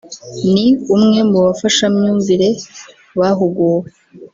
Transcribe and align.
ni 0.53 0.65
umwe 0.95 1.19
mu 1.29 1.39
bafashamyumvire 1.45 2.47
bahuguwe 3.19 3.87